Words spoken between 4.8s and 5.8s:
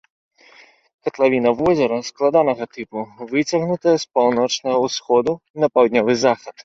ўсходу на